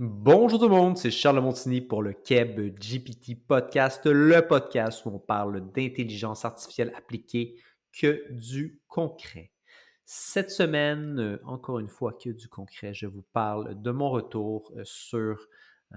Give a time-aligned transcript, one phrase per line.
[0.00, 5.08] Bonjour tout le monde, c'est Charles Montigny pour le Keb GPT Podcast, le podcast où
[5.08, 7.56] on parle d'intelligence artificielle appliquée
[7.92, 9.50] que du concret.
[10.04, 14.70] Cette semaine, euh, encore une fois, que du concret, je vous parle de mon retour
[14.76, 15.48] euh, sur
[15.92, 15.96] euh,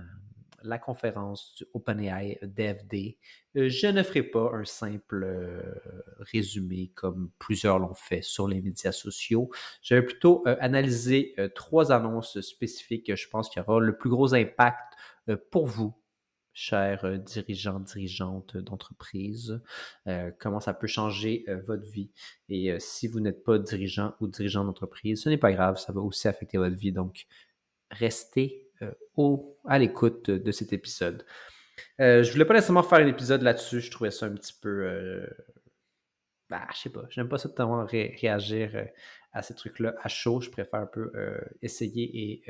[0.63, 3.17] la conférence du OpenAI DevD.
[3.55, 5.61] Euh, je ne ferai pas un simple euh,
[6.19, 9.49] résumé comme plusieurs l'ont fait sur les médias sociaux.
[9.81, 13.97] Je vais plutôt euh, analyser trois annonces spécifiques que je pense qu'il y aura le
[13.97, 14.93] plus gros impact
[15.52, 15.93] pour vous
[16.53, 19.61] chers dirigeants, dirigeantes d'entreprise,
[20.39, 22.11] comment ça peut changer votre vie.
[22.49, 26.02] Et si vous n'êtes pas dirigeant ou dirigeant d'entreprise, ce n'est pas grave, ça va
[26.02, 26.91] aussi affecter votre vie.
[26.91, 27.25] Donc,
[27.91, 28.70] restez euh,
[29.16, 31.26] au, à l'écoute de cet épisode.
[31.99, 33.81] Euh, je voulais pas nécessairement faire un épisode là-dessus.
[33.81, 34.85] Je trouvais ça un petit peu.
[34.85, 35.27] Euh,
[36.49, 37.03] bah, je sais pas.
[37.09, 38.86] J'aime pas ça de tellement réagir euh,
[39.34, 40.41] à ces trucs-là à chaud.
[40.41, 41.12] Je préfère un peu
[41.62, 42.44] essayer et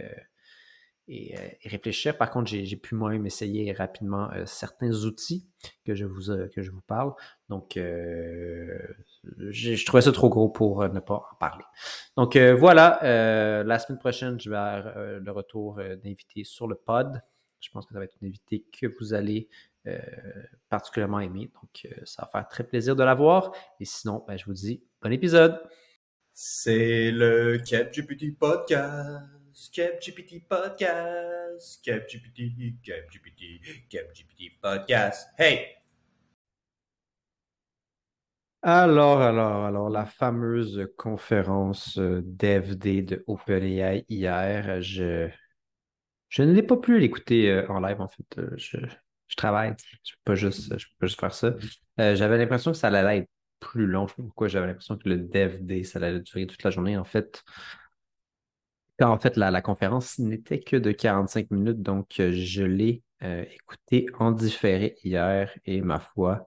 [1.12, 2.18] et, réfléchir.
[2.18, 5.46] Par contre, j'ai pu moi-même essayer rapidement certains outils
[5.86, 7.14] que je vous, que je vous parle.
[7.50, 11.66] Donc, je trouvais ça trop gros pour ne pas en parler.
[12.16, 13.00] Donc, voilà,
[13.64, 17.22] la semaine prochaine, je vais avoir le retour d'invités sur le pod.
[17.60, 19.50] Je pense que ça va être une invité que vous allez
[20.70, 21.52] particulièrement aimer.
[21.62, 23.52] Donc, ça va faire très plaisir de la voir.
[23.80, 25.62] Et sinon, ben, je vous dis bon épisode.
[26.34, 29.41] C'est le CapGPT Podcast.
[29.70, 35.28] CapGPT Podcast, CapGPT, CapGPT, CapGPT Podcast.
[35.38, 35.68] Hey!
[38.64, 45.30] Alors, alors, alors, la fameuse conférence euh, DevD de OpenAI hier, je,
[46.30, 48.38] je ne l'ai pas pu l'écouter euh, en live, en fait.
[48.40, 48.78] Euh, je,
[49.36, 51.56] travaille, je ne peux, pas juste, peux pas juste faire ça.
[51.98, 54.08] j'avais l'impression que ça allait être plus long.
[54.08, 56.98] Je sais pas pourquoi j'avais l'impression que le DevD, ça allait durer toute la journée.
[56.98, 57.44] En fait,
[59.10, 64.08] en fait, la, conférence n'était que de 45 minutes, donc euh, je l'ai euh, écouté
[64.20, 66.46] en différé hier et ma foi,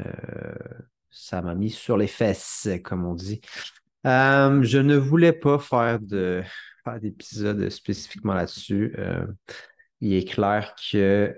[0.00, 0.04] euh,
[1.10, 3.40] ça m'a mis sur les fesses, comme on dit.
[4.04, 6.42] je ne voulais pas faire de
[7.00, 8.94] d'épisode spécifiquement là-dessus.
[10.00, 11.34] il est clair que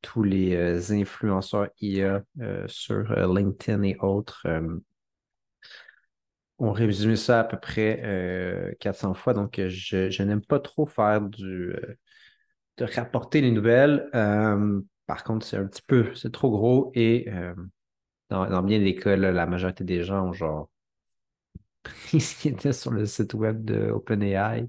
[0.00, 2.22] tous les influenceurs IA
[2.68, 4.46] sur LinkedIn et autres
[6.64, 10.86] on résumé ça à peu près 400 euh, fois, donc euh, je, n'aime pas trop
[10.86, 11.96] faire du euh,
[12.78, 14.08] de rapporter les nouvelles.
[15.06, 17.28] par contre, c'est un petit peu, c'est trop gros et
[18.30, 20.70] dans, bien des cas, la majorité des gens ont genre
[21.84, 24.66] pris ce qui était sur le site web de OpenAI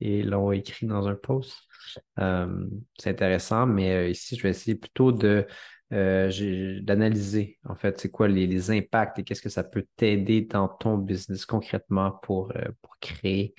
[0.00, 1.56] et l'ont écrit dans un post.
[2.18, 5.46] c'est intéressant, mais ici, je vais essayer plutôt de
[5.92, 10.66] euh, d'analyser, en fait, c'est quoi les, impacts et qu'est-ce que ça peut t'aider dans
[10.66, 13.54] ton business concrètement pour, euh, pour créer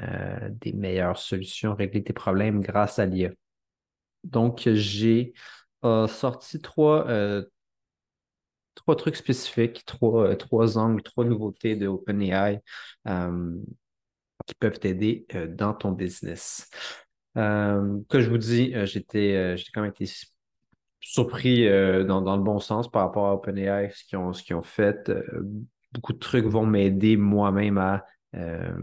[0.00, 3.30] euh, des meilleures solutions, régler tes problèmes grâce à l'IA.
[4.24, 5.32] Donc, j'ai
[5.82, 7.06] sorti trois,
[8.74, 12.60] trois trucs spécifiques, trois, trois angles, trois nouveautés de OpenAI
[14.46, 16.68] qui peuvent t'aider dans ton business.
[17.36, 20.06] que je vous dis, j'étais quand même été
[21.00, 25.08] surpris euh, dans, le bon sens par rapport à OpenAI, ce qu'ils ont, fait.
[25.08, 25.22] Euh,
[25.92, 28.04] beaucoup de trucs vont m'aider moi-même à,
[28.34, 28.76] euh,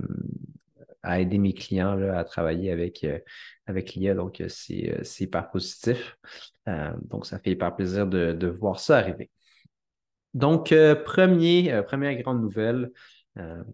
[1.03, 3.05] à aider mes clients à travailler avec,
[3.67, 4.15] avec l'IA.
[4.15, 6.17] Donc, c'est hyper positif.
[7.03, 9.29] donc, ça fait hyper plaisir de, voir ça arriver.
[10.33, 10.73] Donc,
[11.05, 12.91] premier, première grande nouvelle,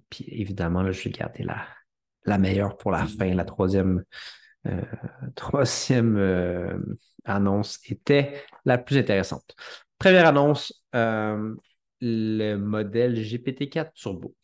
[0.10, 1.66] puis évidemment, là, je vais garder la,
[2.26, 4.04] la meilleure pour la fin, la troisième
[4.68, 4.82] euh,
[5.36, 6.78] troisième euh,
[7.26, 9.56] annonce était la plus intéressante.
[9.98, 11.56] Première annonce, euh,
[12.00, 14.36] le modèle GPT-4 Turbo.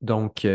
[0.00, 0.46] Donc,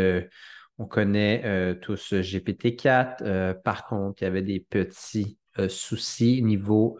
[0.78, 3.54] on connaît tous GPT-4.
[3.62, 5.38] par contre, il y avait des petits
[5.68, 6.98] soucis niveau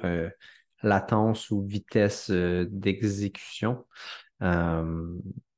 [0.82, 3.84] latence ou vitesse d'exécution.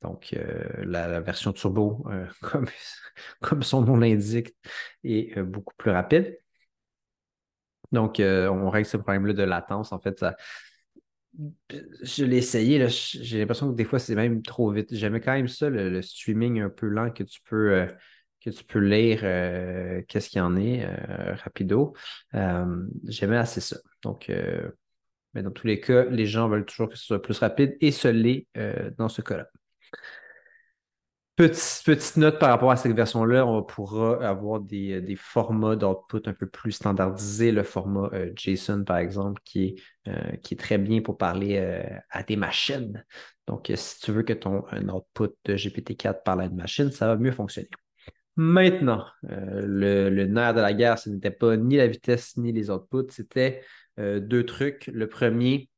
[0.03, 2.27] Donc, euh, la, version turbo, euh,
[3.41, 4.55] comme, son nom l'indique,
[5.05, 6.39] est euh, beaucoup plus rapide.
[7.93, 9.93] Donc, on règle ce problème-là de latence.
[9.93, 10.25] En fait,
[12.03, 14.95] je l'ai essayé, j'ai l'impression que des fois, c'est même trop vite.
[14.95, 17.87] J'aimais quand même ça, le, streaming un peu lent que tu peux,
[18.41, 19.21] que tu peux lire
[20.09, 20.87] qu'est-ce qu'il y en est
[21.35, 21.93] rapido.
[22.33, 23.77] J'aimais assez ça.
[24.03, 24.33] Donc,
[25.35, 27.93] mais dans tous les cas, les gens veulent toujours que ce soit plus rapide et
[27.93, 28.47] ce l'est
[28.97, 29.49] dans ce cas-là.
[31.35, 36.35] Petite, note par rapport à cette version-là, on pourra avoir des, des formats d'output un
[36.35, 37.53] peu plus standardisés.
[37.53, 39.75] Le format euh, JSON, par exemple, qui est,
[40.09, 43.03] euh, qui est très bien pour parler euh, à des machines.
[43.47, 47.17] Donc, si tu veux que ton output de GPT-4 parle à une machine, ça va
[47.17, 47.71] mieux fonctionner.
[48.37, 53.11] Maintenant, le, nerf de la guerre, ce n'était pas ni la vitesse ni les outputs,
[53.11, 53.63] c'était
[53.99, 54.87] deux trucs.
[54.87, 55.69] Le premier,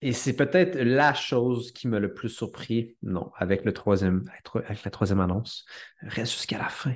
[0.00, 4.24] et c'est peut-être la chose qui m'a le plus surpris, non, avec, le troisième,
[4.54, 5.66] avec la troisième annonce,
[6.02, 6.94] reste jusqu'à la fin.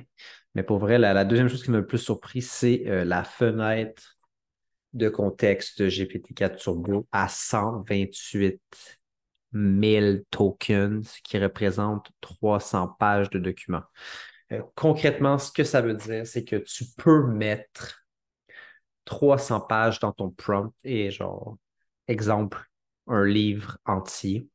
[0.55, 4.17] Mais pour vrai, la, deuxième chose qui m'a le plus surpris, c'est euh, la fenêtre
[4.93, 8.61] de contexte GPT-4 Turbo à 128
[9.53, 13.83] 000 tokens, ce qui représente 300 pages de documents.
[14.51, 18.05] Euh, concrètement, ce que ça veut dire, c'est que tu peux mettre
[19.05, 21.57] 300 pages dans ton prompt et genre,
[22.07, 22.63] exemple,
[23.07, 24.47] un livre entier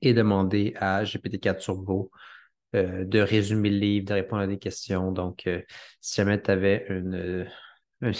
[0.00, 2.10] et demander à GPT-4 Turbo
[2.74, 5.12] euh, de résumer le livre, de répondre à des questions.
[5.12, 5.62] Donc, euh,
[6.00, 7.46] si jamais tu avais une,
[8.02, 8.12] un,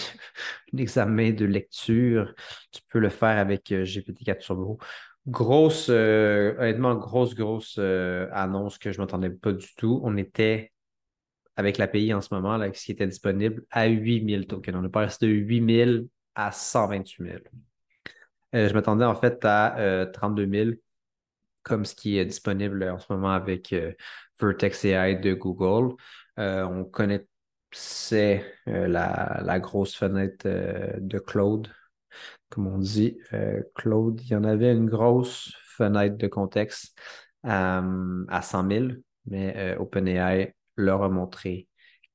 [0.77, 2.33] examen de lecture,
[2.71, 4.77] tu peux le faire avec euh, GPT-4 Turbo.
[5.25, 10.01] Grosse, honnêtement, grosse, grosse annonce que je ne m'attendais pas du tout.
[10.03, 10.73] On était
[11.55, 14.75] avec l'API en ce moment, là, ce qui était disponible, à 8000 tokens.
[14.75, 17.37] On est passé de 8000 à 128 000.
[18.53, 20.75] Euh, je m'attendais en fait à 32 euh, 000,
[21.63, 23.93] comme ce qui est disponible en ce moment avec euh,
[24.39, 25.95] Vertex AI de Google.
[26.37, 30.47] on connaissait la, grosse fenêtre
[30.99, 31.69] de Claude,
[32.49, 33.17] comme on dit.
[33.75, 36.97] Claude, il y en avait une grosse fenêtre de contexte
[37.43, 38.87] à 100 000,
[39.25, 41.67] mais OpenAI leur a montré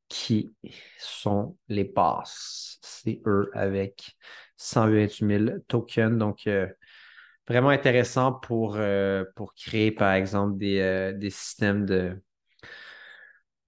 [0.09, 0.55] qui
[0.99, 2.79] sont les passes.
[2.83, 4.17] C'est eux avec
[4.59, 6.19] 128 000 tokens.
[6.19, 6.67] Donc, euh,
[7.49, 12.21] vraiment intéressant pour, euh, pour créer, par exemple, des, euh, des systèmes de.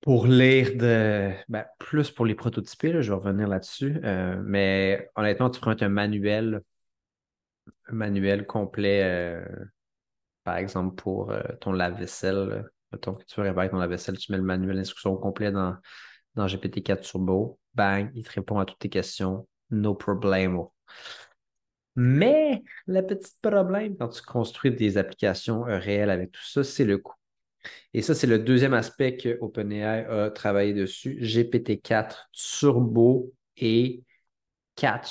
[0.03, 1.33] Pour lire de.
[1.49, 4.01] Ben, plus pour les prototyper, je vais revenir là-dessus.
[4.45, 6.63] mais honnêtement, tu prends un manuel,
[7.91, 9.43] manuel complet,
[10.45, 12.65] par exemple, pour ton lave-vaisselle.
[12.93, 15.77] Mettons que tu veux réparer ton lave-vaisselle, tu mets le manuel d'instruction complet dans,
[16.35, 17.61] dans GPT-4 Turbo.
[17.75, 19.47] Bang, il te répond à toutes tes questions.
[19.71, 20.67] No problem.
[21.97, 26.85] Mais le petit problème quand tu construis des applications euh, réelles avec tout ça, c'est
[26.85, 27.15] le coût.
[27.93, 31.19] Et ça, c'est le deuxième aspect que OpenAI a travaillé dessus.
[31.21, 34.03] GPT-4 Turbo est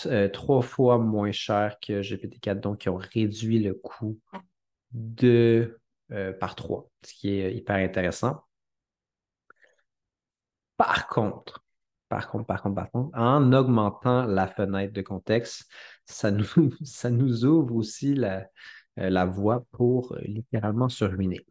[0.08, 4.20] euh, trois fois moins cher que GPT-4, donc ils ont réduit le coût
[4.92, 5.80] de,
[6.12, 8.44] euh, par trois, ce qui est hyper intéressant.
[10.78, 11.64] Par contre,
[12.10, 15.66] par contre, par contre, par contre, en augmentant la fenêtre de contexte,
[16.06, 16.46] ça nous,
[17.46, 18.48] ouvre aussi la,
[19.00, 21.46] euh, voie pour euh, littéralement se ruiner.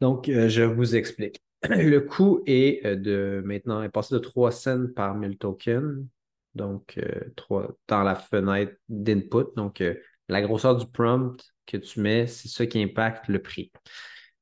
[0.00, 1.42] Donc, euh, je vous explique.
[1.68, 6.06] Le coût est de maintenant est passé de 3 cents par 1000 tokens,
[6.54, 7.00] donc
[7.36, 9.46] 3, dans la fenêtre d'input.
[9.56, 9.82] Donc,
[10.28, 13.72] la grosseur du prompt que tu mets, c'est ça qui impacte le prix.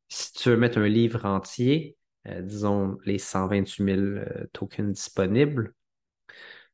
[0.09, 1.96] Si tu veux mettre un livre entier,
[2.43, 5.75] disons les 128 000 tokens disponibles,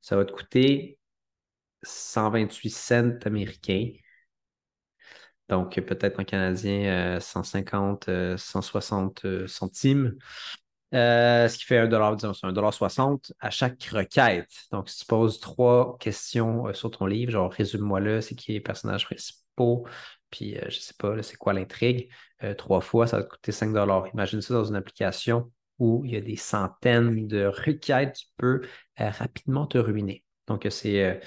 [0.01, 0.99] ça va te coûter
[1.83, 3.93] 128 cents américains.
[5.49, 10.17] Donc, peut-être en canadien, 150, euh, 160 euh, euh, centimes.
[10.93, 14.49] ce qui fait 1 disons, c'est 1,60 à chaque requête.
[14.71, 18.61] Donc, si tu poses trois questions sur ton livre, genre résume-moi là, c'est qui les
[18.61, 19.87] personnages principaux,
[20.31, 22.09] puis je ne sais pas, c'est quoi l'intrigue,
[22.59, 23.75] trois fois, ça va te coûter 5
[24.15, 28.63] Imagine ça dans une application où il y a des centaines de requêtes, tu peux
[28.97, 30.25] rapidement te ruiner.
[30.49, 31.21] Donc, c'est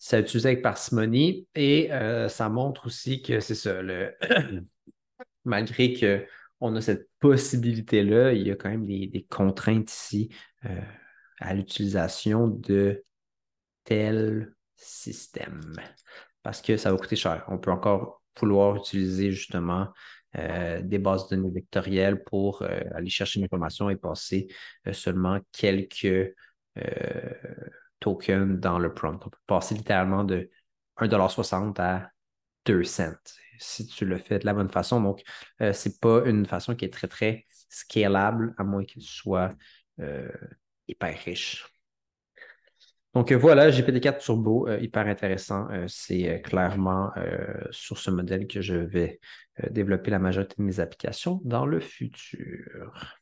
[0.00, 4.16] ça utilisé avec parcimonie et euh, ça montre aussi que c'est ça, le...
[5.44, 10.30] malgré qu'on a cette possibilité-là, il y a quand même des, contraintes ici
[10.64, 10.80] euh,
[11.38, 13.04] à l'utilisation de
[13.84, 15.60] tel système
[16.42, 17.44] parce que ça va coûter cher.
[17.48, 19.88] On peut encore vouloir utiliser justement
[20.36, 24.48] euh, des bases de données vectorielles pour aller chercher l'information et passer
[24.92, 26.34] seulement quelques
[28.00, 29.20] token dans le prompt.
[29.26, 30.50] On peut passer littéralement de
[30.98, 32.10] 1,60$ à
[32.64, 33.14] 2 cents
[33.60, 35.00] si tu le fais de la bonne façon.
[35.00, 35.22] Donc,
[35.60, 39.54] euh, ce n'est pas une façon qui est très, très scalable, à moins qu'il soit
[40.00, 40.28] euh,
[40.88, 41.66] hyper riche.
[43.14, 45.68] Donc voilà, GPT-4 Turbo, euh, hyper intéressant.
[45.88, 47.10] c'est clairement
[47.70, 49.20] sur ce modèle que je vais
[49.70, 53.20] développer la majorité de mes applications dans le futur.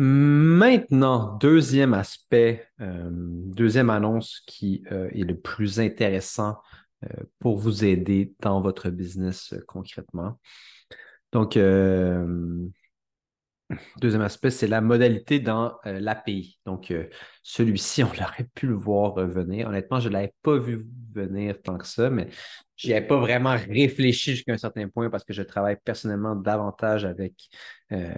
[0.00, 6.58] Maintenant, deuxième aspect, euh, deuxième annonce qui euh, est le plus intéressant
[7.02, 7.08] euh,
[7.40, 10.38] pour vous aider dans votre business concrètement.
[11.32, 11.56] Donc,
[14.00, 16.58] Deuxième aspect, c'est la modalité dans euh, l'API.
[16.64, 17.06] Donc, euh,
[17.42, 19.68] celui-ci, on aurait pu le voir venir.
[19.68, 22.28] Honnêtement, je ne l'avais pas vu venir tant que ça, mais
[22.76, 26.34] je n'y avais pas vraiment réfléchi jusqu'à un certain point parce que je travaille personnellement
[26.34, 27.34] davantage avec,
[27.92, 28.14] euh,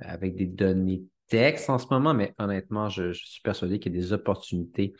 [0.00, 4.00] avec des données texte en ce moment, mais honnêtement, je, suis persuadé qu'il y a
[4.00, 4.94] des opportunités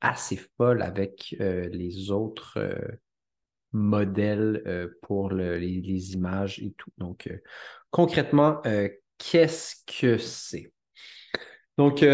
[0.00, 2.58] assez folles avec les autres
[3.76, 6.90] modèles pour les, images et tout.
[6.98, 7.30] Donc,
[7.90, 8.60] concrètement,
[9.18, 10.72] qu'est-ce que c'est?
[11.78, 12.04] Donc,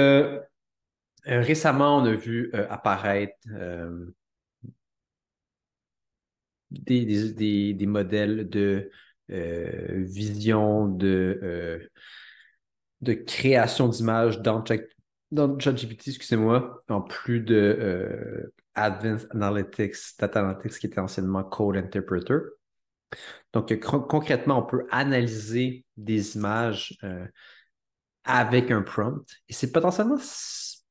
[1.25, 3.37] récemment, on a vu apparaître
[6.71, 8.91] des, modèles de
[9.29, 11.89] vision, de,
[13.01, 14.65] de création d'images dans,
[15.31, 22.39] dans ChatGPT, excusez-moi, en plus de Advanced Analytics, Data Analytics, qui était anciennement Code Interpreter.
[23.53, 27.27] Donc, concrètement, on peut analyser des images euh,
[28.25, 29.27] avec un prompt.
[29.49, 30.19] Et c'est potentiellement.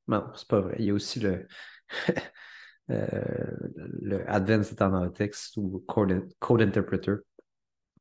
[0.08, 0.76] Non, c'est pas vrai.
[0.80, 1.48] Il y a aussi le,
[2.92, 7.16] euh, Advanced Analytics ou Code, Interpreter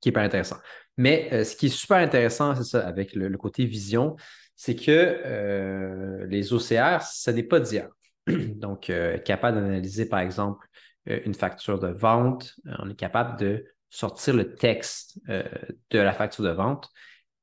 [0.00, 0.56] qui est pas intéressant.
[0.96, 4.16] Mais euh, ce qui est super intéressant, c'est ça, avec le, côté vision,
[4.56, 7.88] c'est que les OCR, ce n'est pas d'hier.
[8.26, 8.92] Donc,
[9.24, 10.66] capable d'analyser, par exemple,
[11.06, 15.42] une facture de vente, on est capable de sortir le texte euh,
[15.90, 16.88] de la facture de vente.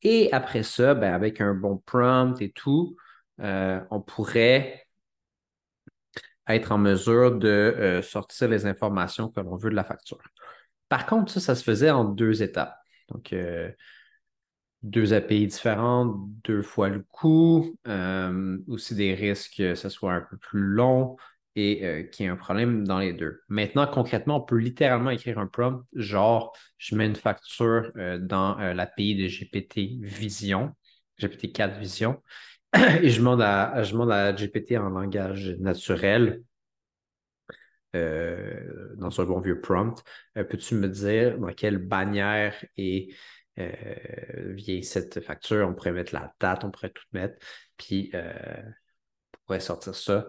[0.02, 2.96] Et après ça, ben, avec un bon prompt et tout,
[3.42, 4.88] euh, on pourrait
[6.48, 10.20] être en mesure de euh, sortir les informations que l'on veut de la facture.
[10.88, 12.78] Par contre, ça, ça se faisait en deux étapes.
[13.10, 13.34] Donc,
[14.84, 17.76] deux API différentes, deux fois le coût,
[18.68, 21.18] aussi des risques que ce soit un peu plus long,
[21.58, 23.42] et euh, qui a un problème dans les deux.
[23.50, 28.60] Maintenant, concrètement, on peut littéralement écrire un prompt, genre, je mets une facture euh, dans
[28.60, 30.76] euh, l'API de GPT Vision,
[31.20, 32.22] GPT-4 Vision,
[33.02, 36.44] et je demande à, je demande à GPT en langage naturel,
[37.94, 40.04] dans un bon vieux prompt,
[40.36, 43.12] peux-tu me dire dans quelle bannière et
[43.58, 45.68] vient cette facture?
[45.68, 47.38] On pourrait mettre la date, on pourrait tout mettre,
[47.78, 50.28] puis on pourrait sortir ça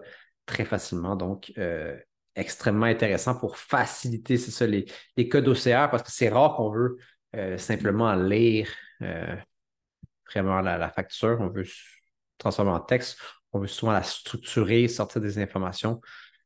[0.49, 1.15] très facilement.
[1.15, 1.97] Donc, euh,
[2.35, 4.85] extrêmement intéressant pour faciliter, c'est ça, les,
[5.29, 6.97] codes OCR, parce que c'est rare qu'on veut
[7.35, 8.69] euh, simplement lire
[9.01, 9.35] euh,
[10.31, 11.37] vraiment la, facture.
[11.39, 11.65] On veut
[12.37, 13.19] transformer en texte.
[13.53, 16.01] On veut souvent la structurer, sortir des informations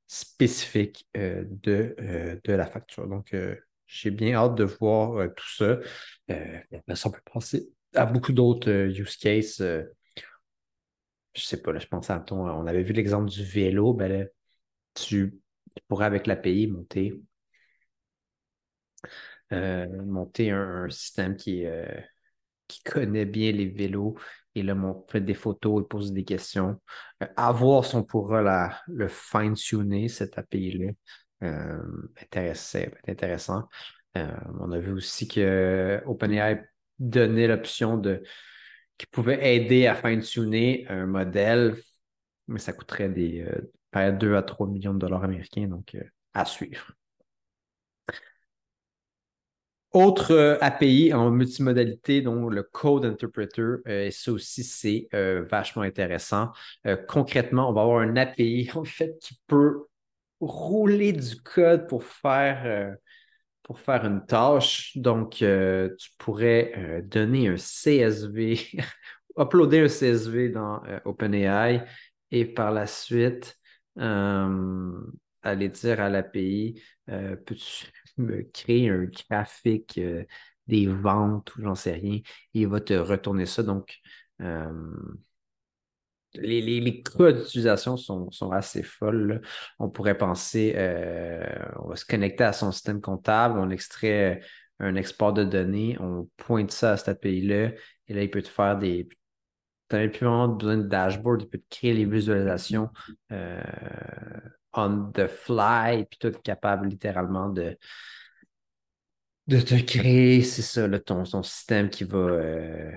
[0.08, 1.96] spécifiques de,
[2.44, 3.08] de la facture.
[3.08, 3.36] Donc,
[3.88, 5.80] j'ai bien hâte de voir tout ça.
[6.28, 9.62] ça, on peut penser à beaucoup d'autres use cases
[11.34, 12.48] je sais pas, là, je pense à ton.
[12.48, 14.28] On avait vu l'exemple du vélo, ben
[14.94, 15.40] tu,
[15.88, 17.20] pourrais avec l'API monter,
[19.52, 21.86] euh, monter un, système qui, euh,
[22.68, 24.16] qui connaît bien les vélos
[24.56, 26.80] et là, on des photos et pose des questions.
[27.24, 30.92] Euh, si on pourra le fine-tuner, cette API-là.
[32.22, 32.80] Intéressant.
[33.08, 33.68] intéressant.
[34.16, 36.64] on a vu aussi que OpenAI
[37.00, 38.24] donnait l'option de
[38.98, 41.76] qui pouvait aider à fine-tuner un modèle,
[42.48, 43.42] mais ça coûterait des
[43.96, 46.92] euh, 2 à 3 millions de dollars américains, donc euh, à suivre.
[49.92, 56.52] Autre euh, API en multimodalité, donc le Code Interpreter, et ça aussi, c'est vachement intéressant.
[57.08, 59.86] concrètement, on va avoir un API en fait qui peut
[60.52, 62.96] rouler du code pour faire
[63.64, 64.96] pour faire une tâche.
[64.98, 68.60] Donc, euh, tu pourrais euh, donner un CSV,
[69.40, 71.84] uploader un CSV dans euh, OpenAI
[72.32, 73.58] et par la suite
[73.96, 77.86] aller dire à l'API, peux-tu
[78.18, 80.00] me créer un graphique
[80.66, 82.20] des ventes ou j'en sais rien,
[82.56, 83.62] il va te retourner ça.
[83.62, 84.00] Donc,
[86.36, 89.42] les, les, d'utilisation sont, assez folles.
[89.80, 91.44] On pourrait penser, euh,
[91.78, 94.42] on va se connecter à son système comptable, on extrait
[94.80, 97.72] un export de données, on pointe ça à cette API-là,
[98.08, 99.08] et là, il peut te faire des.
[99.90, 102.90] Tu n'as plus vraiment besoin de dashboard, il peut te créer les visualisations
[103.32, 103.62] euh,
[104.74, 107.78] on the fly, puis tout est capable littéralement de,
[109.48, 112.18] te créer, c'est ça, ton, système qui va.
[112.18, 112.92] Euh,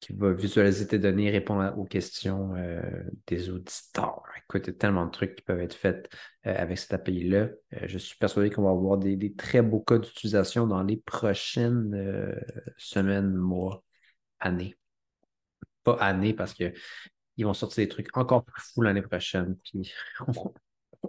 [0.00, 2.80] qui va visualiser tes données, répondre aux questions euh,
[3.26, 4.22] des auditeurs.
[4.44, 6.08] Écoute, il y a tellement de trucs qui peuvent être faits
[6.46, 7.48] euh, avec cette API-là.
[7.74, 12.36] Euh, je suis persuadé qu'on va avoir des, très beaux cas d'utilisation dans les prochaines
[12.76, 13.84] semaines, mois,
[14.40, 14.76] années.
[15.82, 16.72] Pas années parce qu'ils
[17.40, 19.56] vont sortir des trucs encore plus fous l'année prochaine.
[19.64, 19.92] Puis
[20.28, 20.52] on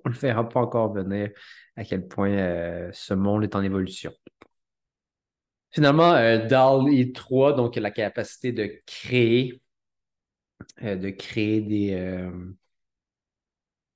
[0.06, 1.30] ne le verra pas encore venir
[1.76, 4.12] à quel point ce monde est en évolution.
[5.72, 9.62] Finalement, euh, DALL-E 3, donc la capacité de créer,
[10.82, 12.32] euh, de créer des, euh,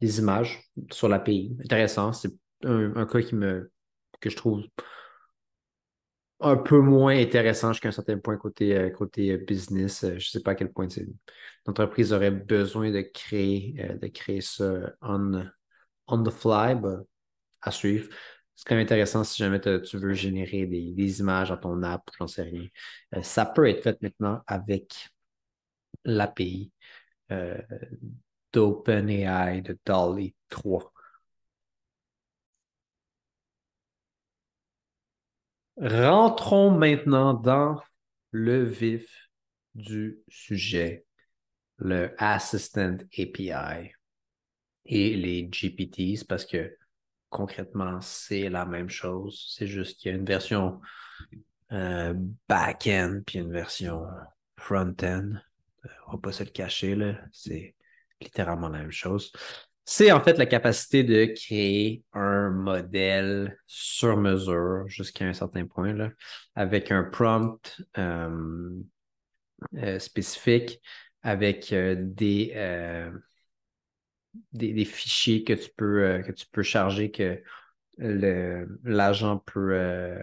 [0.01, 1.57] images sur l'API.
[1.63, 2.13] Intéressant.
[2.13, 2.31] C'est
[2.63, 3.71] un, cas qui me,
[4.19, 4.63] que je trouve
[6.41, 10.01] un peu moins intéressant jusqu'à un certain point côté, euh, côté business.
[10.01, 10.87] Je ne sais pas à quel point
[11.65, 15.43] l'entreprise aurait besoin de créer, de créer ça on,
[16.07, 16.75] on the fly,
[17.61, 18.09] à suivre.
[18.55, 22.27] C'est quand même intéressant si jamais tu veux générer des, images dans ton app, j'en
[22.27, 22.67] sais rien.
[23.21, 25.09] ça peut être fait maintenant avec
[26.05, 26.71] l'API
[28.53, 30.93] d'OpenAI de DALL-E 3.
[35.77, 37.81] Rentrons maintenant dans
[38.31, 39.29] le vif
[39.75, 41.05] du sujet,
[41.77, 43.91] le Assistant API
[44.85, 46.77] et les GPTs, parce que
[47.33, 49.53] concrètement, c'est la même chose.
[49.57, 50.79] C'est juste qu'il y a une version
[51.71, 52.13] euh,
[52.47, 54.05] back-end puis une version
[54.57, 55.33] front-end.
[56.07, 57.15] On va pas se le cacher.
[57.31, 57.75] C'est
[58.21, 59.31] littéralement la même chose
[59.85, 66.11] c'est en fait la capacité de créer un modèle sur mesure jusqu'à un certain point,
[66.55, 68.79] avec un prompt euh,
[69.75, 70.81] euh, spécifique,
[71.21, 73.11] avec euh,
[74.51, 77.41] des, fichiers que tu peux, que tu peux charger, que
[77.97, 80.17] l'agent peut,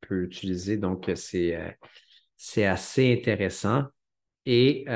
[0.00, 0.76] peut utiliser.
[0.76, 1.76] Donc, c'est
[2.36, 3.86] c'est assez intéressant.
[4.46, 4.86] Et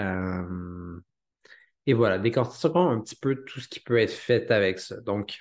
[1.86, 5.00] et voilà, décortiquons un petit peu tout ce qui peut être fait avec ça.
[5.00, 5.38] Donc,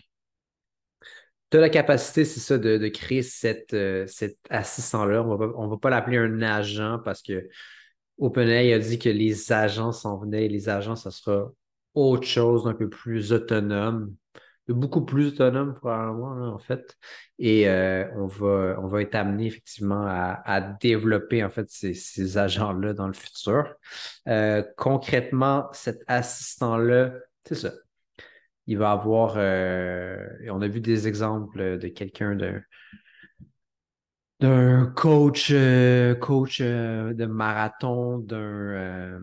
[1.50, 5.24] tu as la capacité, c'est ça, de, créer cette, euh, cet assistant-là.
[5.24, 7.48] On ne va pas l'appeler un agent parce que
[8.20, 11.52] OpenAI a dit que les agents s'en venaient les agents, ça sera
[11.96, 14.16] autre chose, un peu plus autonome
[14.74, 16.98] beaucoup plus autonome probablement, en fait.
[17.40, 22.94] Et euh, on, va, on va être amené effectivement à, développer en fait ces, agents-là
[22.94, 23.76] dans le futur.
[24.28, 27.14] Euh, concrètement, cet assistant-là,
[27.46, 27.72] c'est ça.
[28.68, 30.18] Il va avoir, euh,
[30.50, 32.62] on a vu des exemples de quelqu'un d'un
[34.42, 35.54] d'un coach,
[36.20, 39.20] coach de marathon, d'un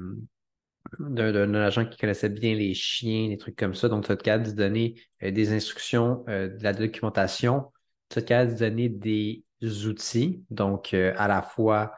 [0.99, 3.89] d'un agent qui connaissait bien les chiens, des trucs comme ça.
[3.89, 7.73] Donc, tu as capable de donner euh, des instructions, euh, de la documentation.
[8.09, 9.45] Tu as capable de donner des
[9.87, 11.93] outils, donc euh, à la fois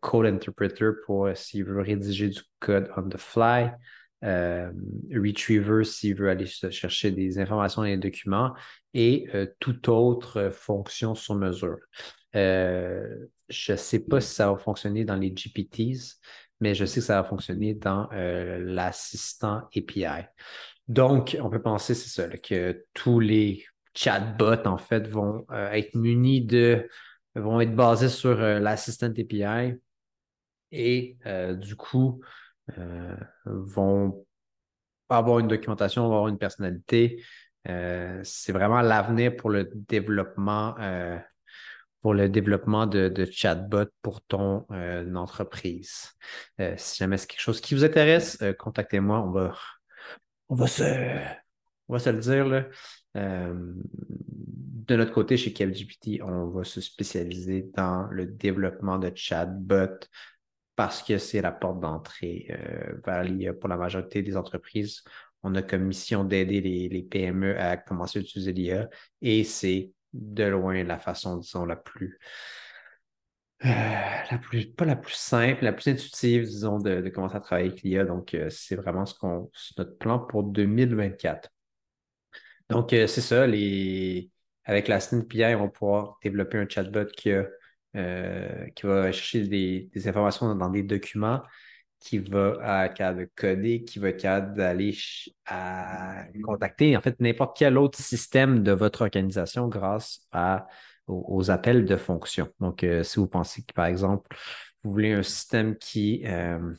[0.00, 3.70] Code Interpreter pour s'il veut rédiger du code on the fly,
[4.22, 8.54] Retriever s'il veut aller chercher des informations dans les documents
[8.94, 11.76] et toute autre fonction sur mesure.
[12.32, 16.18] je ne sais pas si ça va fonctionner dans les GPTs,
[16.62, 20.24] mais je sais que ça va fonctionner dans euh, l'assistant API.
[20.86, 25.96] Donc, on peut penser, c'est ça, que tous les chatbots, en fait, vont euh, être
[25.96, 26.88] munis de,
[27.34, 29.74] vont être basés sur euh, l'assistant API
[30.70, 31.18] et
[31.58, 32.22] du coup,
[33.44, 34.24] vont
[35.10, 37.22] avoir une documentation, vont avoir une personnalité.
[37.66, 40.74] c'est vraiment l'avenir pour le développement
[42.02, 46.10] pour le développement de, de chatbot pour ton euh, entreprise.
[46.60, 49.20] Euh, si jamais c'est quelque chose qui vous intéresse, euh, contactez-moi.
[49.22, 49.56] On va,
[50.48, 50.82] on va se,
[51.88, 52.46] on va le dire.
[52.46, 52.64] Là.
[53.14, 60.00] de notre côté, chez CapGPT, on va se spécialiser dans le développement de chatbot
[60.74, 62.48] parce que c'est la porte d'entrée
[63.06, 65.04] vers l'IA pour la majorité des entreprises.
[65.44, 68.88] On a comme mission d'aider les, les PME à commencer à utiliser l'IA
[69.20, 72.18] et c'est de loin la façon, disons, la plus,
[73.64, 77.68] euh, la plus, pas la plus simple, la plus intuitive, disons, de, commencer à travailler
[77.68, 78.04] avec l'IA.
[78.04, 81.50] Donc, euh, c'est vraiment ce qu'on, notre plan pour 2024.
[82.68, 84.30] Donc, euh, c'est ça, les,
[84.64, 87.30] avec la SNPI, on va pouvoir développer un chatbot qui,
[88.74, 91.42] qui va chercher des, des informations dans des documents
[92.02, 94.96] qui va être capable de coder, qui va être capable d'aller
[95.46, 100.66] à contacter en fait n'importe quel autre système de votre organisation grâce à,
[101.06, 102.48] aux, appels de fonction.
[102.60, 104.36] Donc, euh, si vous pensez que, par exemple,
[104.82, 106.74] vous voulez un système qui, euh,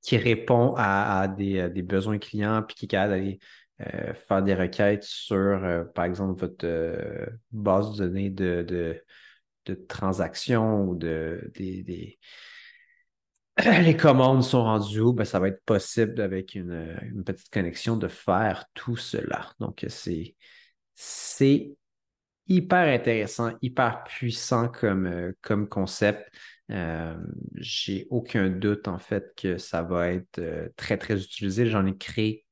[0.00, 3.38] qui répond à, des, besoins clients puis qui est capable d'aller
[3.82, 6.66] euh, faire des requêtes sur, par exemple, votre
[7.50, 8.64] base de données de,
[9.66, 12.18] de, transactions ou de, des
[13.82, 18.08] les commandes sont rendues où, ben, ça va être possible avec une, petite connexion de
[18.08, 19.52] faire tout cela.
[19.60, 20.36] Donc, c'est,
[20.94, 21.76] c'est
[22.48, 26.30] hyper intéressant, hyper puissant comme, euh, comme concept.
[26.70, 27.16] Euh,
[27.56, 31.66] j'ai aucun doute en fait que ça va être euh, très, très utilisé.
[31.66, 32.46] J'en ai créé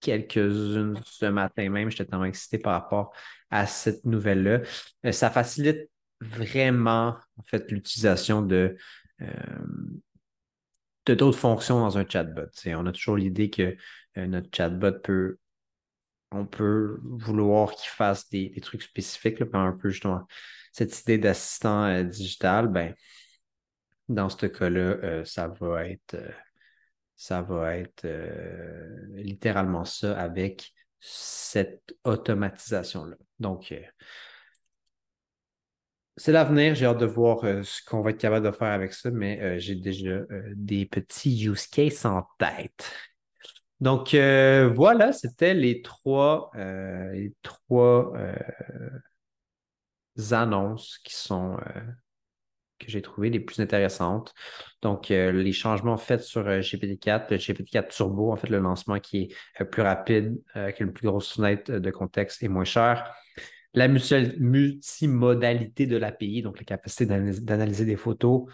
[0.00, 1.90] quelques-unes ce matin même.
[1.90, 3.12] J'étais tellement excité par rapport
[3.50, 4.60] à cette nouvelle-là.
[5.12, 5.88] ça facilite
[6.20, 8.76] vraiment en fait l'utilisation euh, de
[11.12, 12.48] d'autres fonctions dans un chatbot.
[12.66, 13.76] on a toujours l'idée que
[14.16, 15.38] euh, notre chatbot peut
[16.32, 20.26] on peut vouloir qu'il fasse des, trucs spécifiques, là, un peu justement
[20.72, 22.94] cette idée d'assistant euh, digital, ben,
[24.08, 26.16] dans ce cas-là, ça va être
[27.16, 28.06] ça va être
[29.14, 33.16] littéralement ça avec cette automatisation-là.
[33.40, 33.72] Donc,
[36.16, 36.74] c'est l'avenir.
[36.74, 39.40] J'ai hâte de voir euh, ce qu'on va être capable de faire avec ça, mais
[39.40, 42.90] euh, j'ai déjà euh, des petits use cases en tête.
[43.80, 48.10] Donc voilà, c'était les trois, les trois
[50.30, 51.58] annonces qui sont
[52.78, 54.32] que j'ai trouvées les plus intéressantes.
[54.80, 59.64] Donc, les changements faits sur GPT-4, le GPT-4 Turbo, en fait, le lancement qui est
[59.66, 63.14] plus rapide, qui a une plus grosse fenêtre de contexte et moins cher
[63.76, 68.46] la multimodalité de l'API, donc la capacité d'analyser des photos,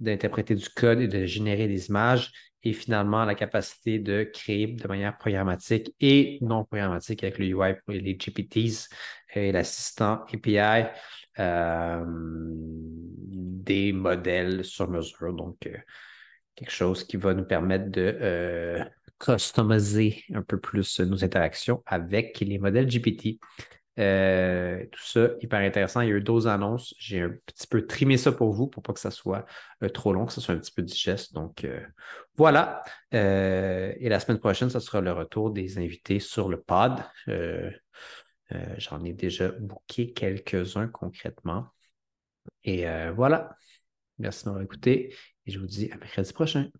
[0.00, 4.88] d'interpréter du code et de générer des images, et finalement la capacité de créer de
[4.88, 8.88] manière programmatique et non programmatique avec le UI pour les GPTs
[9.34, 10.86] et l'assistant API,
[11.38, 15.32] euh, des modèles sur mesure.
[15.34, 15.76] Donc, euh,
[16.54, 18.84] quelque chose qui va nous permettre de euh,
[19.18, 23.38] customiser un peu plus nos interactions avec les modèles GPT.
[23.98, 26.00] Euh, tout ça, hyper intéressant.
[26.00, 26.94] Il y a eu d'autres annonces.
[26.98, 29.44] J'ai un petit peu trimé ça pour vous pour pas que ça soit
[29.82, 31.34] euh, trop long, que ça soit un petit peu digeste.
[31.34, 31.80] Donc euh,
[32.36, 32.82] voilà.
[33.12, 36.92] et la semaine prochaine, ça sera le retour des invités sur le pod.
[38.78, 41.66] J'en ai déjà booké quelques-uns concrètement.
[42.64, 43.56] Et voilà.
[44.18, 45.14] Merci de m'avoir écouté
[45.46, 46.70] et je vous dis à mercredi prochain.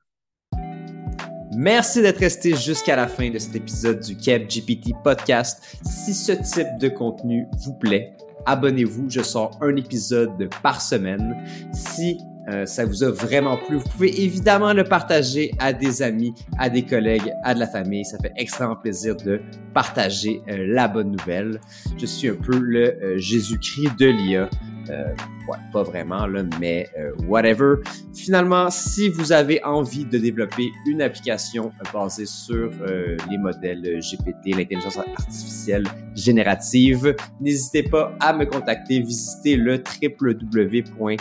[1.61, 5.79] Merci d'être resté jusqu'à la fin de cet épisode du Keb GPT Podcast.
[5.85, 8.14] Si ce type de contenu vous plaît,
[8.46, 9.11] abonnez-vous.
[9.11, 11.37] Je sors un épisode par semaine.
[11.75, 12.16] Si
[12.49, 16.70] euh, ça vous a vraiment plu, vous pouvez évidemment le partager à des amis, à
[16.70, 18.07] des collègues, à de la famille.
[18.07, 19.42] Ça fait extrêmement plaisir de
[19.75, 21.61] partager euh, la bonne nouvelle.
[21.99, 24.49] Je suis un peu le euh, Jésus-Christ de l'IA.
[24.90, 25.14] Euh,
[25.48, 27.76] ouais, pas vraiment, là, mais euh, whatever.
[28.14, 34.57] Finalement, si vous avez envie de développer une application basée sur euh, les modèles GPT,
[34.57, 39.00] l'intelligence artificielle générative, n'hésitez pas à me contacter.
[39.00, 41.16] Visitez le www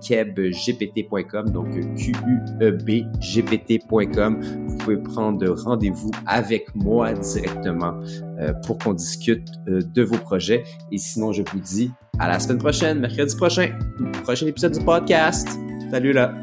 [0.00, 4.40] kebgpt.com, donc Q-U-E-B-G-P-T.com.
[4.66, 7.94] Vous pouvez prendre rendez-vous avec moi directement
[8.66, 10.64] pour qu'on discute de vos projets.
[10.90, 13.70] Et sinon, je vous dis à la semaine prochaine, mercredi prochain,
[14.22, 15.48] prochain épisode du podcast.
[15.90, 16.34] Salut là!